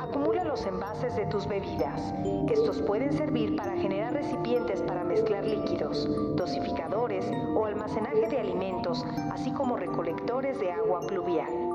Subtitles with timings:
[0.00, 2.12] Acumula los envases de tus bebidas.
[2.50, 7.24] Estos pueden servir para generar recipientes para mezclar líquidos, dosificadores
[7.54, 11.69] o almacenaje de alimentos, así como recolectores de agua pluvial.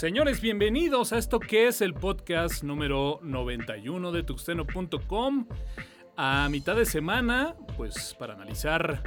[0.00, 5.46] Señores, bienvenidos a esto que es el podcast número 91 de tuxteno.com.
[6.16, 9.02] A mitad de semana, pues para analizar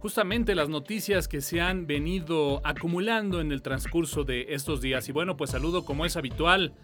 [0.00, 5.08] justamente las noticias que se han venido acumulando en el transcurso de estos días.
[5.08, 6.74] Y bueno, pues saludo como es habitual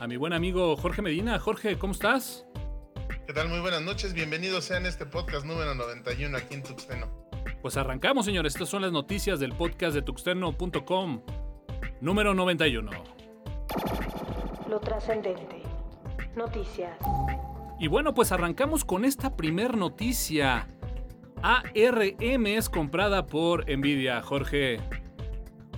[0.00, 1.38] a mi buen amigo Jorge Medina.
[1.38, 2.46] Jorge, ¿cómo estás?
[3.28, 3.48] ¿Qué tal?
[3.48, 4.12] Muy buenas noches.
[4.12, 7.06] Bienvenidos sean este podcast número 91 aquí en Tuxteno.
[7.62, 8.54] Pues arrancamos, señores.
[8.54, 11.22] Estas son las noticias del podcast de tuxteno.com
[12.00, 12.90] número 91.
[14.68, 15.62] Lo trascendente.
[16.36, 16.96] Noticias.
[17.78, 20.68] Y bueno, pues arrancamos con esta primer noticia.
[21.42, 24.80] ARM es comprada por Nvidia, Jorge.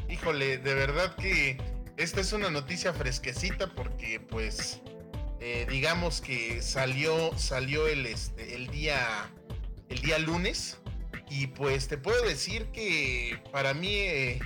[0.09, 1.59] Híjole, de verdad que
[1.97, 4.81] esta es una noticia fresquecita porque pues
[5.41, 8.99] eh, digamos que salió salió el este el día
[9.89, 10.79] el día lunes
[11.29, 14.41] y pues te puedo decir que para mí eh,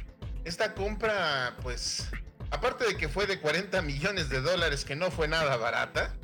[0.44, 2.08] esta compra, pues,
[2.50, 6.14] aparte de que fue de 40 millones de dólares, que no fue nada barata,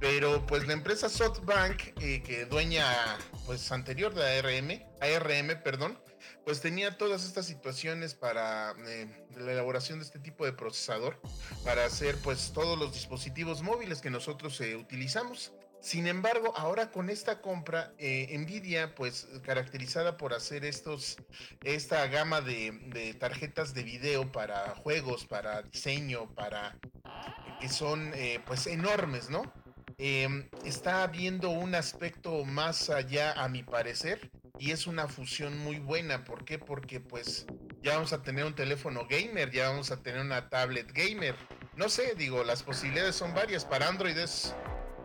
[0.00, 2.84] pero pues la empresa SoftBank, eh, que dueña,
[3.46, 5.98] pues, anterior de ARM, ARM, perdón,
[6.44, 11.20] pues tenía todas estas situaciones para eh, la elaboración de este tipo de procesador,
[11.64, 15.52] para hacer pues todos los dispositivos móviles que nosotros eh, utilizamos.
[15.82, 21.16] Sin embargo, ahora con esta compra, eh, Nvidia, pues caracterizada por hacer estos,
[21.64, 26.78] esta gama de, tarjetas de video para juegos, para diseño, para
[27.60, 29.52] que son eh, pues enormes, ¿no?
[29.98, 34.30] Em, está viendo un aspecto más allá, a mi parecer,
[34.60, 36.22] y es una fusión muy buena.
[36.22, 36.60] ¿Por qué?
[36.60, 37.44] Porque pues
[37.82, 41.34] ya vamos a tener un teléfono gamer, ya vamos a tener una tablet gamer.
[41.76, 43.64] No sé, digo, las posibilidades son varias.
[43.64, 44.54] Para Android es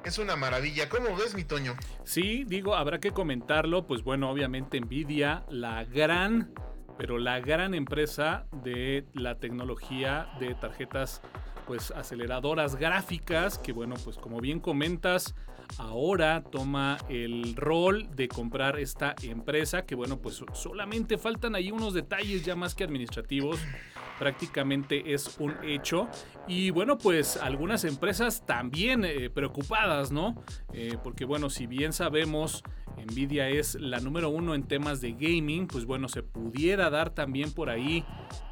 [0.08, 0.88] es una maravilla.
[0.88, 1.76] ¿Cómo ves, mi Toño?
[2.06, 3.86] Sí, digo, habrá que comentarlo.
[3.86, 6.54] Pues bueno, obviamente Nvidia, la gran,
[6.98, 11.22] pero la gran empresa de la tecnología de tarjetas,
[11.66, 15.36] pues aceleradoras gráficas, que bueno, pues como bien comentas,
[15.78, 21.94] ahora toma el rol de comprar esta empresa, que bueno, pues solamente faltan ahí unos
[21.94, 23.60] detalles ya más que administrativos
[24.18, 26.08] prácticamente es un hecho.
[26.48, 30.42] Y bueno, pues algunas empresas también eh, preocupadas, ¿no?
[30.74, 32.64] Eh, porque bueno, si bien sabemos
[33.06, 37.52] Nvidia es la número uno en temas de gaming, pues bueno, se pudiera dar también
[37.52, 38.04] por ahí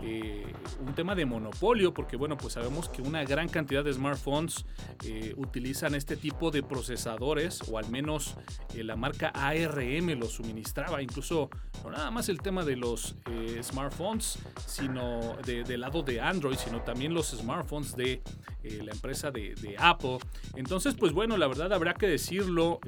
[0.01, 0.45] eh,
[0.85, 4.65] un tema de monopolio, porque bueno, pues sabemos que una gran cantidad de smartphones
[5.03, 8.35] eh, utilizan este tipo de procesadores, o al menos
[8.75, 11.49] eh, la marca ARM lo suministraba, incluso
[11.83, 13.15] no nada más el tema de los
[13.61, 18.21] smartphones, sino del lado de Android, sino también los smartphones de
[18.63, 20.17] la empresa de, de, Apple.
[20.55, 22.79] Entonces, pues bueno, la verdad habrá que decirlo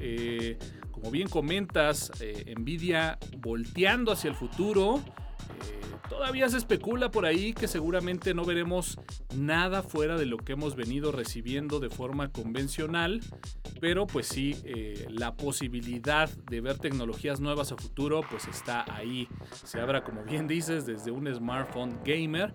[0.98, 1.28] como bien
[2.20, 4.96] eh, Nvidia volteando hacia el futuro.
[4.98, 8.98] Eh, todavía se especula por ahí que seguramente no veremos
[9.36, 13.20] nada fuera de lo que hemos venido recibiendo de forma convencional,
[13.80, 19.28] pero pues sí, eh, la posibilidad de ver tecnologías nuevas a futuro pues está ahí.
[19.64, 22.52] Se abra, como bien dices, desde un smartphone gamer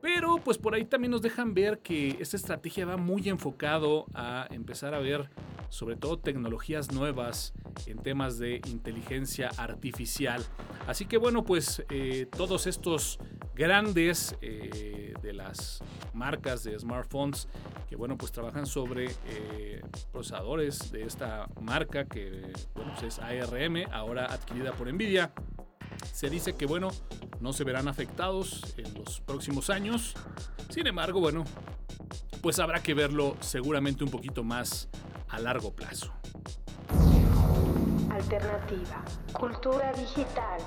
[0.00, 4.46] pero pues por ahí también nos dejan ver que esta estrategia va muy enfocado a
[4.50, 5.30] empezar a ver
[5.68, 7.54] sobre todo tecnologías nuevas
[7.86, 10.44] en temas de inteligencia artificial.
[10.86, 13.18] Así que bueno, pues eh, todos estos
[13.54, 15.82] grandes eh, de las
[16.14, 17.48] marcas de smartphones
[17.88, 23.92] que bueno pues trabajan sobre eh, procesadores de esta marca que bueno pues es ARM
[23.92, 25.32] ahora adquirida por Nvidia
[26.12, 26.90] se dice que, bueno,
[27.42, 30.14] no se verán afectados en los próximos años.
[30.70, 31.44] Sin embargo, bueno,
[32.40, 34.88] pues habrá que verlo seguramente un poquito más
[35.28, 36.12] a largo plazo.
[38.10, 39.04] Alternativa.
[39.32, 40.60] Cultura digital.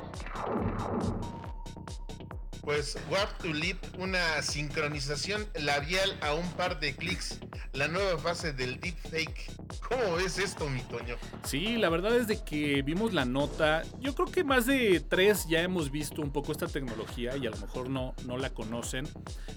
[2.62, 7.40] Pues Warp to Leap, una sincronización labial a un par de clics,
[7.76, 9.52] la nueva fase del deepfake.
[9.88, 11.16] ¿Cómo ves esto, mi Toño?
[11.44, 13.84] Sí, la verdad es de que vimos la nota.
[14.00, 17.50] Yo creo que más de tres ya hemos visto un poco esta tecnología y a
[17.50, 19.08] lo mejor no, no la conocen.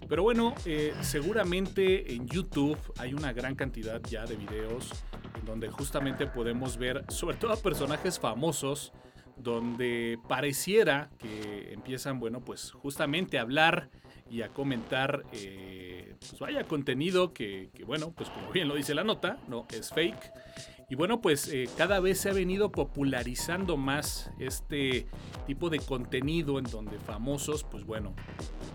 [0.09, 4.91] Pero bueno, eh, seguramente en YouTube hay una gran cantidad ya de videos
[5.45, 8.93] donde justamente podemos ver sobre todo a personajes famosos
[9.37, 13.89] donde pareciera que empiezan, bueno, pues justamente a hablar
[14.31, 19.05] y a comentar eh, pues vaya contenido que, bueno, pues como bien lo dice la
[19.05, 20.33] nota, no es fake.
[20.91, 25.07] Y bueno, pues eh, cada vez se ha venido popularizando más este
[25.47, 28.15] tipo de contenido en donde famosos, pues bueno,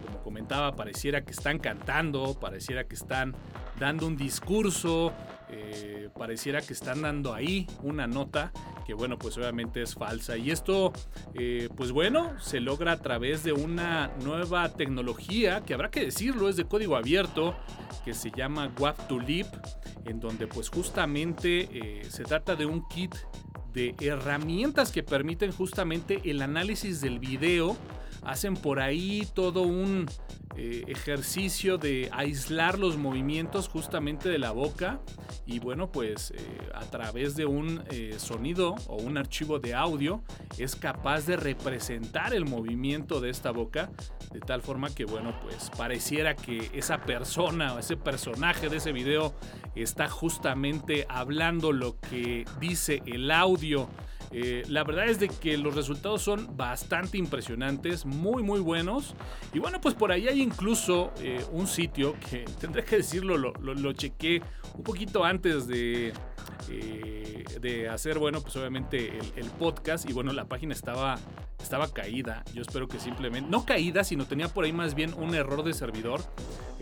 [0.06, 3.34] como comentaba, pareciera que están cantando, pareciera que están
[3.80, 5.12] dando un discurso,
[5.56, 8.52] eh, pareciera que están dando ahí una nota
[8.86, 10.38] que bueno pues obviamente es falsa.
[10.38, 10.94] Y esto
[11.34, 16.50] eh, pues bueno se logra a través de una nueva tecnología que habrá que decirlo
[16.50, 17.56] es de código abierto
[18.04, 19.50] que se llama WAP to Live
[20.06, 23.16] en donde pues justamente eh, se trata de un kit
[23.74, 27.76] de herramientas que permiten justamente el análisis del video.
[28.24, 30.06] Hacen por ahí todo un
[30.56, 35.00] eh, ejercicio de aislar los movimientos justamente de la boca
[35.48, 36.38] y bueno pues eh,
[36.76, 40.22] a través de un eh, sonido o un archivo de audio
[40.60, 43.90] es capaz de representar el movimiento de esta boca
[44.32, 48.92] de tal forma que bueno pues pareciera que esa persona o ese personaje de ese
[48.92, 49.34] video
[49.74, 53.90] está justamente hablando lo que dice el audio
[54.34, 59.14] eh, la verdad es de que los resultados son bastante impresionantes, muy muy buenos.
[59.54, 63.54] Y bueno, pues por ahí hay incluso eh, un sitio que tendré que decirlo, lo,
[63.54, 64.42] lo, chequé
[64.76, 66.14] un poquito antes de,
[66.70, 70.10] eh, de hacer, bueno, pues obviamente el, podcast.
[70.10, 71.18] Y bueno, la página estaba,
[71.62, 72.44] estaba caída.
[72.54, 75.74] Yo espero que simplemente, no caída, sino tenía por ahí más bien un error de
[75.74, 76.22] servidor.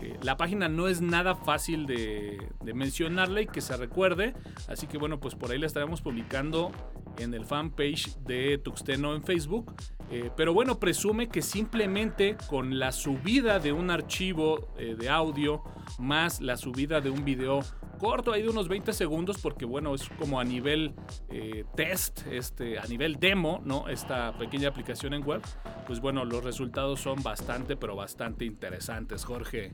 [0.00, 2.38] Eh, la página no es nada fácil de,
[2.74, 4.34] mencionarla y que se recuerde.
[4.68, 6.72] Así que bueno, pues por ahí la estaremos publicando
[7.18, 9.74] en el fanpage de Tuxteno en Facebook.
[10.10, 15.62] Eh, pero bueno, presume que simplemente con la subida de un archivo de audio
[15.98, 17.62] más la subida de un video
[18.02, 20.92] corto ahí de unos 20 segundos porque bueno es como a nivel
[21.76, 25.40] test este a nivel demo no esta pequeña aplicación en web
[25.86, 29.72] pues bueno los resultados son bastante pero bastante interesantes Jorge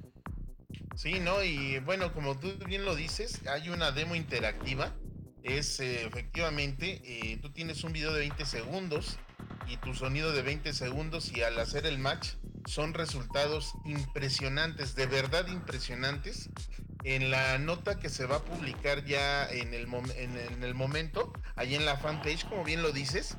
[0.95, 1.43] Sí, ¿no?
[1.45, 4.93] Y bueno, como tú bien lo dices, hay una demo interactiva.
[5.45, 9.17] Es eh, efectivamente, eh, tú tienes un video de 20 segundos
[9.69, 12.31] y tu sonido de 20 segundos y al hacer el match
[12.67, 16.51] son resultados impresionantes, de verdad impresionantes.
[17.09, 21.75] En la nota que se va a publicar ya en el, en, el momento, ahí
[21.75, 23.39] en la fanpage, como bien lo dices,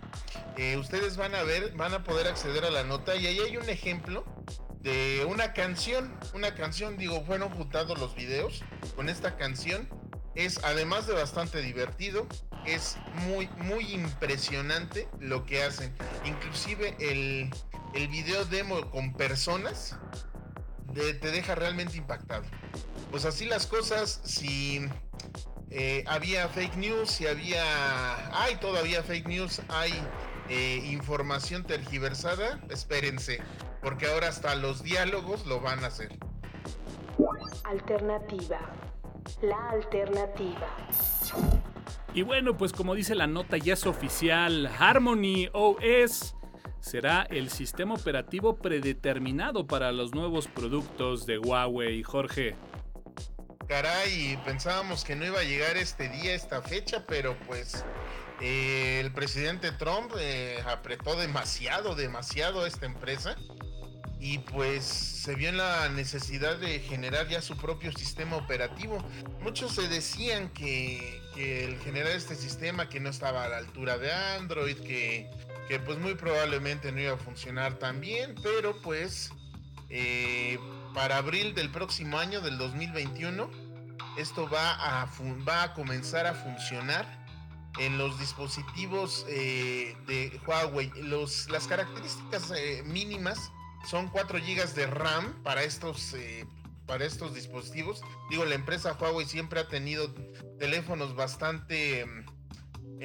[0.58, 3.58] eh, ustedes van a ver, van a poder acceder a la nota y ahí hay
[3.58, 4.26] un ejemplo
[4.82, 8.64] de una canción, una canción, digo, fueron juntados los videos
[8.96, 9.88] con esta canción.
[10.34, 12.26] Es además de bastante divertido,
[12.66, 15.94] es muy, muy impresionante lo que hacen.
[16.26, 17.52] Inclusive el,
[17.94, 19.96] el video demo con personas
[20.96, 22.44] te deja realmente impactado.
[23.12, 24.88] Pues así las cosas, si
[25.72, 29.94] eh, había fake news, si había, hay todavía fake news, hay
[30.50, 33.42] eh, información tergiversada, espérense
[33.82, 36.10] porque ahora hasta los diálogos lo van a hacer.
[37.64, 38.60] Alternativa.
[39.42, 40.68] La alternativa.
[42.14, 46.36] Y bueno, pues como dice la nota ya es oficial, Harmony OS
[46.80, 52.02] será el sistema operativo predeterminado para los nuevos productos de Huawei.
[52.04, 52.56] Jorge.
[53.70, 57.86] Caray, pensábamos que no iba a llegar este día, esta fecha, pero pues
[58.42, 63.36] eh, el presidente Trump eh, apretó demasiado, demasiado a esta empresa
[64.20, 69.08] y pues se vio en la necesidad de generar ya su propio sistema operativo.
[69.44, 74.12] Muchos se decían que, el generar este sistema que no estaba a la altura de
[74.12, 75.30] Android, que,
[75.86, 79.32] pues muy probablemente no iba a funcionar tan bien, pero pues
[79.92, 80.58] eh,
[80.96, 83.59] para abril del próximo año, del 2021,
[84.20, 85.10] esto va a,
[85.48, 87.06] va a comenzar a funcionar
[87.80, 90.92] en los dispositivos eh, de Huawei.
[91.04, 93.52] Los, las características eh, mínimas
[93.90, 96.46] son 4 GB de RAM para estos, eh,
[96.86, 98.02] para estos dispositivos.
[98.30, 100.14] Digo, la empresa Huawei siempre ha tenido
[100.60, 102.06] teléfonos bastante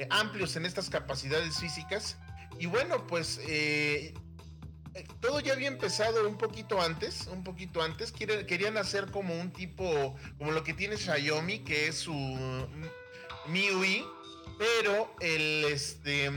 [0.09, 2.17] amplios en estas capacidades físicas.
[2.59, 3.39] Y bueno, pues
[5.19, 8.11] todo ya había empezado un poquito antes, un poquito antes.
[8.11, 12.13] querían hacer como un tipo, como lo que tiene Xiaomi, que es su
[13.47, 14.05] MIUI,
[14.57, 16.31] pero el, este,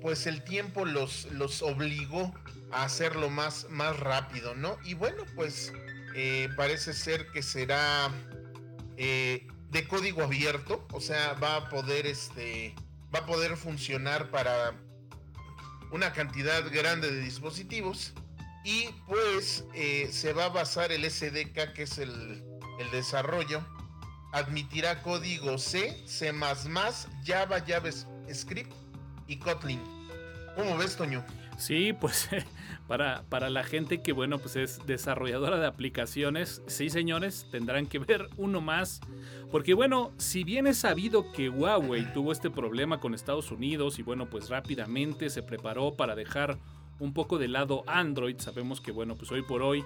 [0.00, 2.34] pues el tiempo los, los obligó
[2.72, 4.78] hacerlo más, más rápido, ¿no?
[4.84, 5.72] Y bueno, pues
[6.14, 8.10] eh, parece ser que será
[8.96, 12.74] eh, de código abierto, o sea, va a poder, este,
[13.14, 14.74] va a poder funcionar para
[15.92, 18.12] una cantidad grande de dispositivos
[18.64, 22.42] y pues eh, se va a basar el SDK, que es el,
[22.80, 23.64] el desarrollo,
[24.32, 26.32] admitirá código C, C++,
[27.24, 28.72] Java, JavaScript
[29.26, 29.80] y Kotlin.
[30.56, 31.24] ¿Cómo ves, Toño?
[31.56, 32.28] Sí, pues
[32.88, 37.98] para, para la gente que, bueno, pues es desarrolladora de aplicaciones, sí, señores, tendrán que
[37.98, 39.00] ver uno más.
[39.50, 44.02] Porque, bueno, si bien es sabido que Huawei tuvo este problema con Estados Unidos y,
[44.02, 46.58] bueno, pues rápidamente se preparó para dejar
[46.98, 49.84] un poco de lado Android, sabemos que, bueno, pues hoy por hoy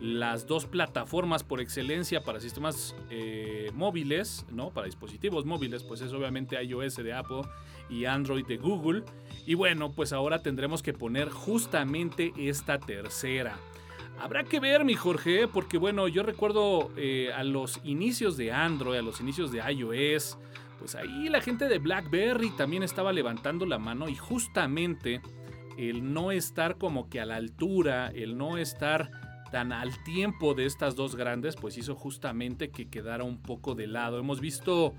[0.00, 4.70] las dos plataformas por excelencia para sistemas eh, móviles, ¿no?
[4.70, 7.42] Para dispositivos móviles, pues es obviamente iOS de Apple
[7.90, 9.02] y Android de Google.
[9.46, 13.56] Y bueno, pues ahora tendremos que poner justamente esta tercera.
[14.20, 18.98] Habrá que ver, mi Jorge, porque bueno, yo recuerdo eh, a los inicios de Android,
[18.98, 20.38] a los inicios de iOS,
[20.78, 25.20] pues ahí la gente de BlackBerry también estaba levantando la mano y justamente
[25.76, 30.66] el no estar como que a la altura, el no estar tan al tiempo de
[30.66, 34.18] estas dos grandes, pues hizo justamente que quedara un poco de lado.
[34.18, 34.94] Hemos visto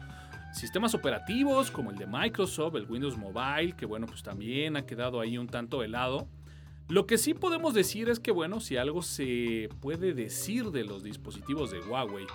[0.53, 5.19] sistemas operativos como el de Microsoft, el Windows Mobile, que bueno, pues también ha quedado
[5.19, 6.27] ahí un tanto de lado.
[6.87, 11.03] Lo que sí podemos decir es que bueno, si algo se puede decir de los
[11.03, 12.25] dispositivos de Huawei,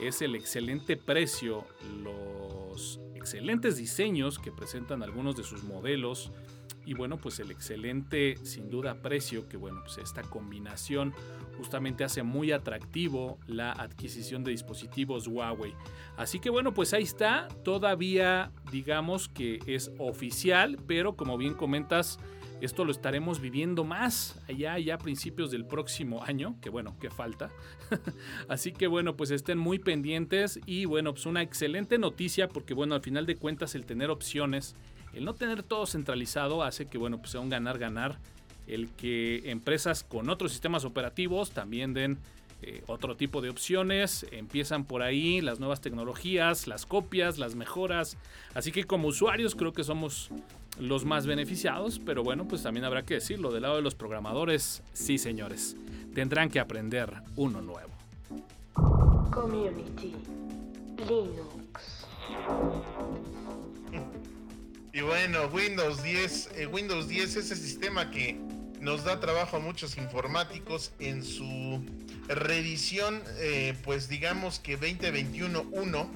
[0.00, 1.64] es el excelente precio,
[2.02, 6.30] los excelentes diseños que presentan algunos de sus modelos,
[6.86, 11.12] y bueno, pues el excelente, sin duda, precio, que bueno, pues esta combinación
[11.56, 15.74] justamente hace muy atractivo la adquisición de dispositivos Huawei.
[16.16, 22.20] Así que bueno, pues ahí está, todavía digamos que es oficial, pero como bien comentas,
[22.60, 27.10] esto lo estaremos viviendo más allá ya a principios del próximo año, que bueno, que
[27.10, 27.50] falta.
[28.48, 32.94] Así que bueno, pues estén muy pendientes y bueno, pues una excelente noticia porque bueno,
[32.94, 34.76] al final de cuentas el tener opciones
[35.16, 38.18] el no tener todo centralizado hace que, bueno, pues sea un ganar-ganar.
[38.66, 42.18] El que empresas con otros sistemas operativos también den
[42.60, 44.26] eh, otro tipo de opciones.
[44.30, 48.18] Empiezan por ahí las nuevas tecnologías, las copias, las mejoras.
[48.54, 50.28] Así que como usuarios creo que somos
[50.78, 51.98] los más beneficiados.
[51.98, 53.52] Pero bueno, pues también habrá que decirlo.
[53.52, 55.76] Del lado de los programadores, sí señores.
[56.14, 57.90] Tendrán que aprender uno nuevo.
[64.96, 68.40] Y bueno, Windows 10, eh, Windows 10 es ese sistema que
[68.80, 71.84] nos da trabajo a muchos informáticos en su
[72.28, 76.08] revisión, eh, pues digamos que 2021.1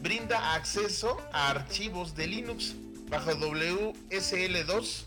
[0.00, 2.74] brinda acceso a archivos de Linux
[3.10, 5.04] bajo WSL2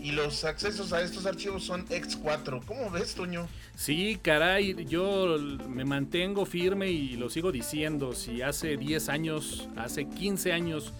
[0.00, 2.64] y los accesos a estos archivos son X4.
[2.64, 3.48] ¿Cómo ves, Toño?
[3.74, 5.38] Sí, caray, yo
[5.68, 8.12] me mantengo firme y lo sigo diciendo.
[8.12, 10.92] Si hace 10 años, hace 15 años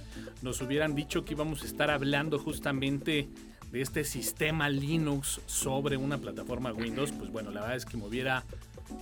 [0.42, 3.28] nos hubieran dicho que íbamos a estar hablando justamente
[3.72, 8.06] de este sistema Linux sobre una plataforma Windows, pues bueno, la verdad es que me
[8.06, 8.44] hubiera,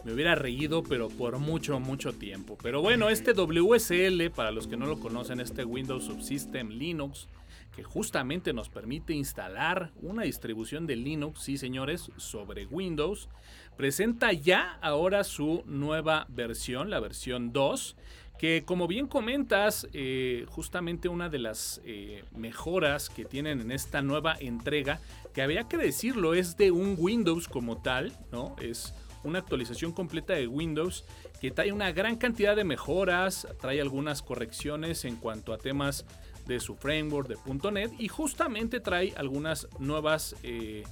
[0.05, 2.59] me hubiera reído, pero por mucho, mucho tiempo.
[2.63, 7.29] Pero bueno, este WSL, para los que no lo conocen, este Windows Subsystem Linux,
[7.77, 13.29] que justamente nos permite instalar una distribución de Linux, sí señores, sobre Windows,
[13.77, 17.97] presenta ya ahora su nueva versión, la versión 2
[18.39, 24.03] que como bien comentas, eh, justamente una de las eh, mejoras que tienen en esta
[24.03, 25.01] nueva entrega,
[25.33, 28.55] que había que decirlo, es de un Windows como tal, ¿no?
[28.61, 28.93] Es
[29.25, 31.05] una actualización completa de Windows
[31.41, 36.05] que trae una gran cantidad de mejoras, trae algunas correcciones en cuanto a temas
[36.47, 40.85] de su framework de .NET y justamente trae algunas nuevas eh,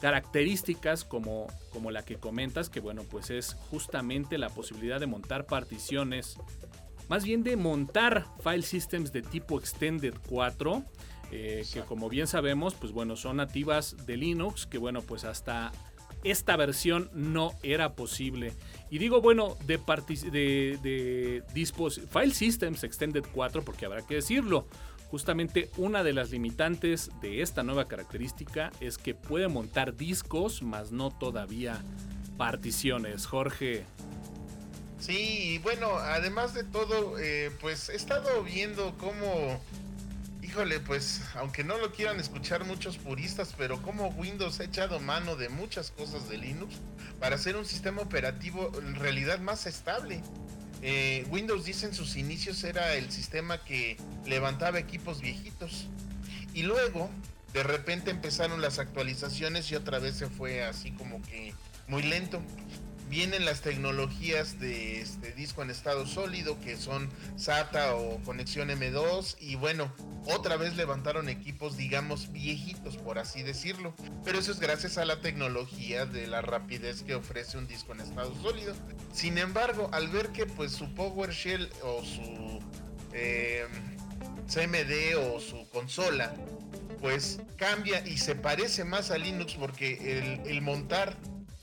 [0.00, 5.46] características como, como la que comentas, que bueno, pues es justamente la posibilidad de montar
[5.46, 6.38] particiones
[7.10, 10.84] más bien de montar file systems de tipo Extended 4,
[11.32, 15.72] eh, que como bien sabemos, pues bueno, son nativas de Linux, que bueno, pues hasta
[16.22, 18.52] esta versión no era posible.
[18.90, 19.80] Y digo, bueno, de,
[20.30, 21.66] de, de
[22.08, 24.68] File Systems Extended 4, porque habrá que decirlo.
[25.10, 30.92] Justamente una de las limitantes de esta nueva característica es que puede montar discos, más
[30.92, 31.82] no todavía
[32.36, 33.26] particiones.
[33.26, 33.84] Jorge,
[35.00, 39.58] Sí, bueno, además de todo, eh, pues he estado viendo cómo,
[40.42, 45.36] híjole, pues aunque no lo quieran escuchar muchos puristas, pero cómo Windows ha echado mano
[45.36, 46.74] de muchas cosas de Linux
[47.18, 50.22] para hacer un sistema operativo en realidad más estable.
[50.82, 53.96] Eh, Windows 10 en sus inicios era el sistema que
[54.26, 55.88] levantaba equipos viejitos.
[56.54, 57.10] Y luego,
[57.52, 61.52] de repente empezaron las actualizaciones y otra vez se fue así como que
[61.88, 62.40] muy lento
[63.10, 69.36] vienen las tecnologías de este disco en estado sólido que son SATA o conexión M2
[69.40, 69.92] y bueno,
[70.26, 75.20] otra vez levantaron equipos digamos viejitos por así decirlo, pero eso es gracias a la
[75.20, 78.74] tecnología de la rapidez que ofrece un disco en estado sólido.
[79.12, 82.60] Sin embargo, al ver que pues su PowerShell o su
[83.12, 83.66] eh,
[84.46, 86.32] CMD o su consola
[87.00, 91.16] pues cambia y se parece más a Linux porque el, montar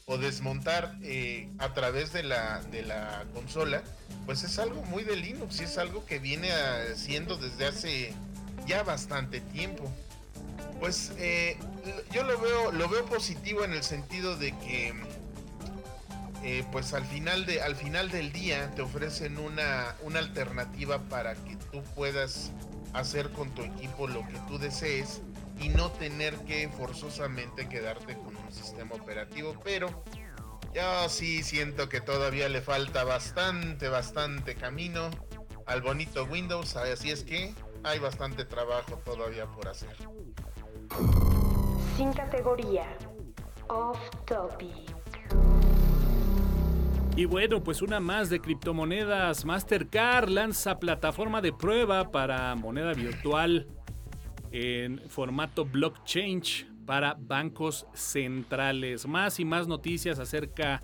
[0.10, 3.84] o desmontar eh, a través de la, de la consola,
[4.26, 8.14] pues es algo muy de Linux y es algo que viene haciendo desde hace
[8.66, 9.92] ya bastante tiempo.
[10.80, 11.58] Pues eh,
[12.14, 14.94] yo lo veo, lo veo positivo en el sentido de que
[16.42, 21.36] eh, pues al final, de, al final del día te ofrecen una, una alternativa para
[21.36, 22.52] que tú puedas
[22.94, 25.20] hacer con tu equipo lo que tú desees
[25.60, 29.56] y no tener que forzosamente quedarte con sistema operativo.
[29.64, 30.04] Pero
[30.74, 35.10] yo sí siento que todavía le falta bastante, bastante camino
[35.66, 36.76] al bonito Windows.
[36.76, 39.96] Así es que hay bastante trabajo todavía por hacer.
[41.96, 42.86] Sin categoría.
[43.70, 44.96] Off topic.
[47.16, 49.44] Y bueno, pues una más de criptomonedas.
[49.44, 53.68] Mastercard lanza plataforma de prueba para moneda virtual
[54.52, 56.44] en formato blockchain
[56.88, 59.06] para bancos centrales.
[59.06, 60.82] Más y más noticias acerca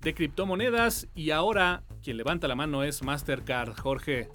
[0.00, 3.78] de criptomonedas y ahora quien levanta la mano es Mastercard.
[3.78, 4.28] Jorge.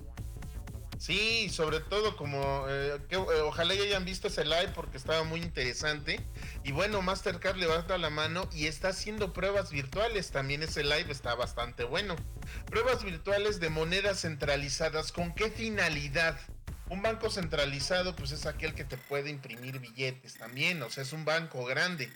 [1.00, 5.42] Sí, sobre todo como eh, eh, ojalá ya hayan visto ese live porque estaba muy
[5.42, 6.20] interesante.
[6.64, 10.32] Y bueno, Mastercard levanta la mano y está haciendo pruebas virtuales.
[10.32, 12.16] También ese live está bastante bueno.
[12.68, 15.12] Pruebas virtuales de monedas centralizadas.
[15.12, 16.40] ¿Con qué finalidad?
[16.90, 21.14] Un banco centralizado pues es aquel que te puede imprimir billetes también, o sea, es
[21.14, 22.10] un banco grande.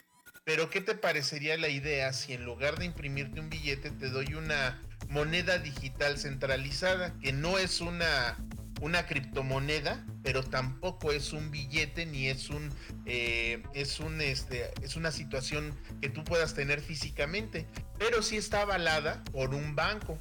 [0.44, 4.34] Pero ¿qué te parecería la idea si en lugar de imprimirte un billete te doy
[4.34, 8.38] una moneda digital centralizada, que no es una
[8.82, 12.74] una criptomoneda, pero tampoco es un billete ni es un
[13.06, 17.68] eh, es un este es una situación que tú puedas tener físicamente,
[18.00, 20.18] pero sí está avalada por un banco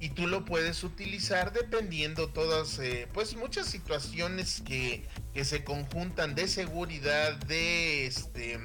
[0.00, 6.34] y tú lo puedes utilizar dependiendo todas eh, pues muchas situaciones que, que se conjuntan
[6.34, 8.58] de seguridad de este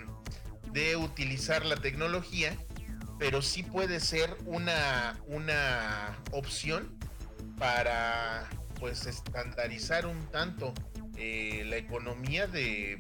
[0.72, 2.56] de utilizar la tecnología
[3.20, 6.98] pero sí puede ser una una opción
[7.58, 10.74] para pues estandarizar un tanto
[11.24, 12.98] eh, la economía de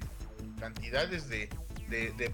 [0.60, 1.50] cantidades de,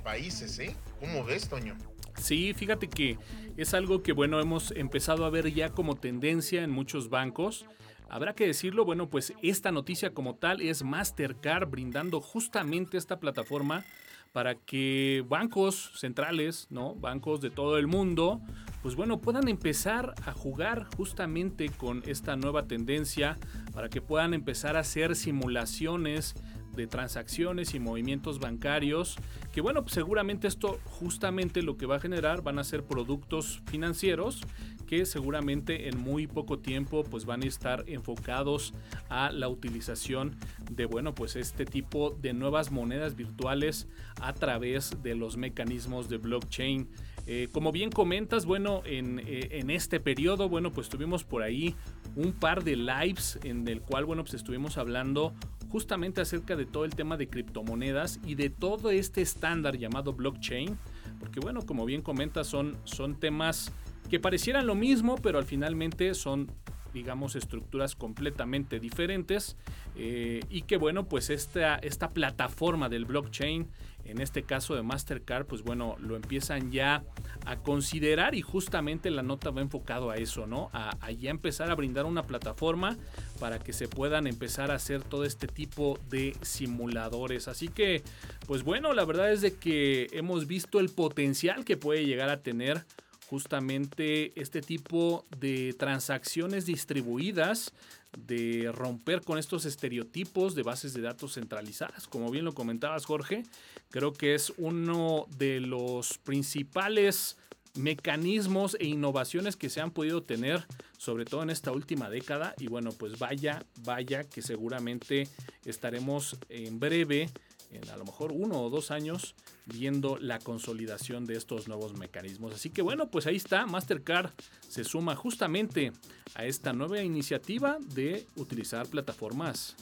[0.03, 0.75] países, ¿eh?
[0.99, 1.77] ¿Cómo ves, Toño?
[2.17, 3.17] Sí, fíjate que
[3.57, 7.65] es algo que, bueno, hemos empezado a ver ya como tendencia en muchos bancos.
[8.09, 13.83] Habrá que decirlo, bueno, pues esta noticia como tal es Mastercard brindando justamente esta plataforma
[14.31, 16.95] para que bancos centrales, ¿no?
[16.95, 18.41] Bancos de todo el mundo,
[18.81, 23.37] pues bueno, puedan empezar a jugar justamente con esta nueva tendencia,
[23.73, 26.35] para que puedan empezar a hacer simulaciones
[26.77, 29.17] de transacciones y movimientos bancarios,
[29.51, 33.61] que bueno, pues seguramente esto justamente lo que va a generar van a ser productos
[33.65, 34.41] financieros
[34.87, 38.73] que seguramente en muy poco tiempo pues van a estar enfocados
[39.09, 40.37] a la utilización
[40.71, 43.87] de bueno pues este tipo de nuevas monedas virtuales
[44.21, 46.87] a través de los mecanismos de blockchain.
[47.29, 51.75] Eh, como bien comentas, bueno, en, eh, en, este periodo, bueno, pues tuvimos por ahí
[52.15, 55.33] un par de lives en el cual, bueno, pues estuvimos hablando
[55.69, 60.77] justamente acerca de todo el tema de criptomonedas y de todo este estándar llamado blockchain,
[61.19, 63.71] porque bueno, como bien comentas, son, son temas
[64.09, 66.47] que parecieran lo mismo, pero al finalmente son
[66.93, 69.55] digamos estructuras completamente diferentes
[69.95, 73.67] eh, y que bueno pues esta, esta plataforma del blockchain
[74.05, 77.03] en este caso de Mastercard pues bueno lo empiezan ya
[77.45, 81.69] a considerar y justamente la nota va enfocado a eso no a, a ya empezar
[81.71, 82.97] a brindar una plataforma
[83.39, 87.47] para que se puedan empezar a hacer todo este tipo de simuladores.
[87.47, 88.03] Así que
[88.45, 92.41] pues bueno la verdad es de que hemos visto el potencial que puede llegar a
[92.41, 92.85] tener
[93.29, 97.73] justamente este tipo de transacciones distribuidas,
[98.17, 102.07] de romper con estos estereotipos de bases de datos centralizadas.
[102.07, 103.43] Como bien lo comentabas, Jorge,
[103.89, 107.37] creo que es uno de los principales
[107.75, 110.65] mecanismos e innovaciones que se han podido tener,
[110.97, 112.55] sobre todo en esta última década.
[112.57, 115.27] Y bueno, pues vaya, vaya que seguramente
[115.65, 117.29] estaremos en breve
[117.71, 122.53] en a lo mejor uno o dos años viendo la consolidación de estos nuevos mecanismos.
[122.53, 124.31] Así que bueno, pues ahí está, Mastercard
[124.67, 125.91] se suma justamente
[126.35, 129.75] a esta nueva iniciativa de utilizar plataformas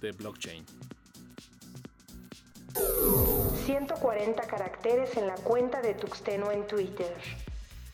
[0.00, 0.64] de blockchain.
[3.64, 7.16] 140 caracteres en la cuenta de Tuxteno en Twitter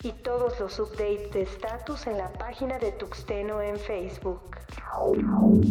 [0.03, 4.57] y todos los updates de estatus en la página de Tuxteno en Facebook.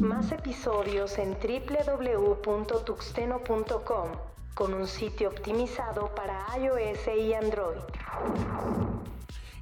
[0.02, 4.10] Más episodios en www.tuxteno.com
[4.56, 7.78] con un sitio optimizado para iOS y Android.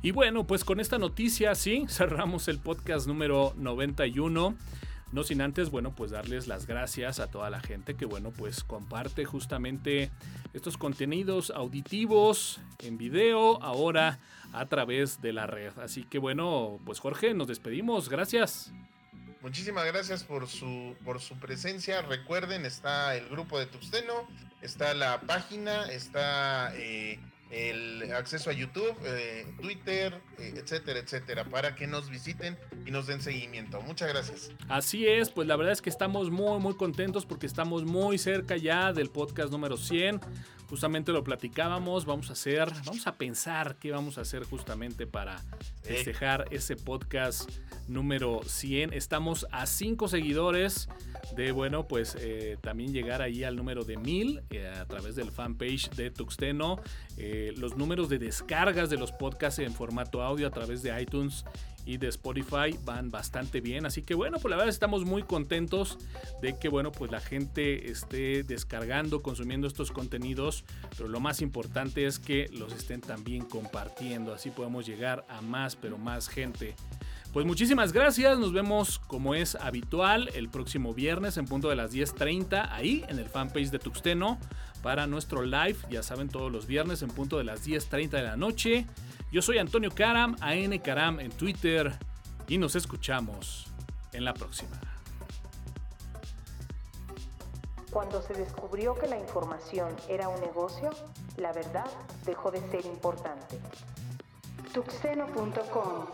[0.02, 4.56] Y bueno, pues con esta noticia, sí, cerramos el podcast número 91
[5.12, 8.64] No sin antes, bueno, pues darles las gracias a toda la gente que, bueno, pues
[8.64, 10.10] comparte justamente
[10.54, 14.20] estos contenidos auditivos en video ahora
[14.54, 15.78] a través de la red.
[15.80, 18.08] Así que, bueno, pues Jorge, nos despedimos.
[18.08, 18.72] Gracias.
[19.42, 22.02] Muchísimas gracias por su, por su presencia.
[22.02, 24.28] Recuerden, está el grupo de Tuxteno,
[24.62, 27.20] está la página, está eh,
[27.52, 33.08] el acceso a YouTube, eh, Twitter, eh, etcétera, etcétera, para que nos visiten y nos
[33.08, 33.82] den seguimiento.
[33.82, 34.52] Muchas gracias.
[34.68, 38.58] Así es, pues la verdad es que estamos muy, muy contentos porque estamos muy cerca
[38.58, 40.20] ya del podcast número 100.
[40.70, 45.42] Justamente lo platicábamos, vamos a hacer, vamos a pensar qué vamos a hacer justamente para
[45.82, 47.50] festejar ese podcast
[47.88, 48.94] número 100.
[48.94, 50.88] Estamos a 5 seguidores
[51.36, 55.32] de, bueno, pues eh, también llegar ahí al número de 1000 eh, a través del
[55.32, 56.80] fanpage de Tuxteno.
[57.18, 61.46] Eh, los números de descargas de los podcasts en formato audio a través de iTunes
[61.90, 63.88] y de Spotify van bastante bien.
[63.88, 65.98] Así que bueno, pues la verdad estamos muy contentos
[66.40, 72.06] de que bueno, pues la gente esté descargando, consumiendo estos contenidos, pero lo más importante
[72.06, 74.36] es que los estén también compartiendo.
[74.36, 76.76] Así podemos llegar a más, pero más gente.
[77.34, 81.92] Pues muchísimas gracias, nos vemos como es habitual el próximo viernes en punto de las
[81.92, 84.40] 10.30 ahí en el fanpage de Tuxteno
[84.82, 88.38] para nuestro live, ya saben todos los viernes en punto de las 10.30 de la
[88.38, 88.88] noche.
[89.32, 91.94] Yo soy Antonio Karam, AN Karam en Twitter
[92.48, 93.68] y nos escuchamos
[94.12, 94.82] en la próxima.
[97.92, 100.90] Cuando se descubrió que la información era un negocio,
[101.38, 101.86] la verdad
[102.26, 103.60] dejó de ser importante.
[104.74, 106.08] Tuxeno.com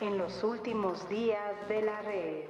[0.00, 2.44] en los últimos días de la red.